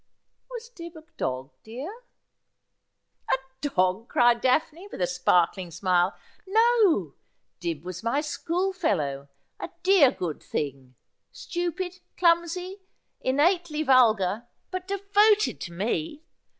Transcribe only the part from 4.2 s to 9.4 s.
Daphne, with a sparkling smile.' No, Dibb was my schoolfellow—